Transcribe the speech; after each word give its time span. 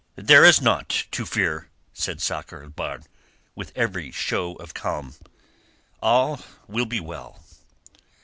"There 0.15 0.43
is 0.43 0.59
naught 0.59 1.05
to 1.11 1.27
fear," 1.27 1.69
said 1.93 2.21
Sakr 2.23 2.63
el 2.63 2.69
Bahr, 2.69 3.01
with 3.53 3.71
every 3.75 4.09
show 4.09 4.55
of 4.55 4.73
calm. 4.73 5.13
"All 6.01 6.39
will 6.67 6.87
be 6.87 6.99
well." 6.99 7.43